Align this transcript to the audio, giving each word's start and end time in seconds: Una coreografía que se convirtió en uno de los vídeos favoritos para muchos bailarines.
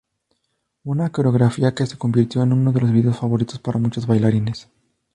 Una 0.83 1.11
coreografía 1.11 1.75
que 1.75 1.85
se 1.85 1.95
convirtió 1.95 2.41
en 2.41 2.53
uno 2.53 2.71
de 2.71 2.81
los 2.81 2.91
vídeos 2.91 3.19
favoritos 3.19 3.59
para 3.59 3.77
muchos 3.77 4.07
bailarines. 4.07 4.67